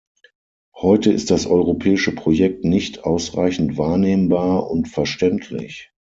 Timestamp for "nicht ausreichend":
2.65-3.77